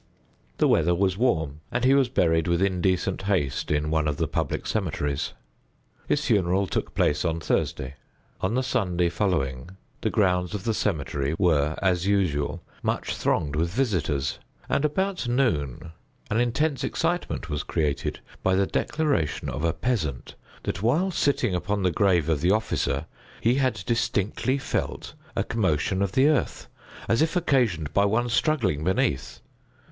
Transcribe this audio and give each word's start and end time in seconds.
The 0.57 0.67
weather 0.67 0.95
was 0.95 1.15
warm, 1.15 1.59
and 1.71 1.83
he 1.85 1.93
was 1.93 2.09
buried 2.09 2.47
with 2.47 2.59
indecent 2.59 3.21
haste 3.21 3.69
in 3.69 3.91
one 3.91 4.07
of 4.07 4.17
the 4.17 4.27
public 4.27 4.65
cemeteries. 4.65 5.33
His 6.07 6.25
funeral 6.25 6.65
took 6.65 6.95
place 6.95 7.23
on 7.23 7.39
Thursday. 7.39 7.93
On 8.41 8.55
the 8.55 8.63
Sunday 8.63 9.09
following, 9.09 9.77
the 10.01 10.09
grounds 10.09 10.55
of 10.55 10.63
the 10.63 10.73
cemetery 10.73 11.35
were, 11.37 11.75
as 11.83 12.07
usual, 12.07 12.63
much 12.81 13.15
thronged 13.15 13.55
with 13.55 13.69
visitors, 13.69 14.39
and 14.67 14.83
about 14.83 15.27
noon 15.27 15.91
an 16.31 16.39
intense 16.41 16.83
excitement 16.83 17.47
was 17.47 17.61
created 17.61 18.21
by 18.41 18.55
the 18.55 18.65
declaration 18.65 19.49
of 19.49 19.63
a 19.63 19.71
peasant 19.71 20.33
that, 20.63 20.81
while 20.81 21.11
sitting 21.11 21.53
upon 21.53 21.83
the 21.83 21.91
grave 21.91 22.27
of 22.27 22.41
the 22.41 22.49
officer, 22.49 23.05
he 23.39 23.53
had 23.53 23.75
distinctly 23.85 24.57
felt 24.57 25.13
a 25.35 25.43
commotion 25.43 26.01
of 26.01 26.13
the 26.13 26.27
earth, 26.27 26.65
as 27.07 27.21
if 27.21 27.35
occasioned 27.35 27.93
by 27.93 28.01
some 28.01 28.09
one 28.09 28.29
struggling 28.29 28.83
beneath. 28.83 29.41